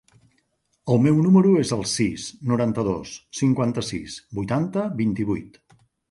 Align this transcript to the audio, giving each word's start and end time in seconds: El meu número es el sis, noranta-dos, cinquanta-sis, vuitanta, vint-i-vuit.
El 0.93 1.01
meu 1.01 1.17
número 1.25 1.49
es 1.63 1.73
el 1.75 1.83
sis, 1.91 2.23
noranta-dos, 2.51 3.11
cinquanta-sis, 3.41 4.15
vuitanta, 4.39 4.87
vint-i-vuit. 5.03 5.61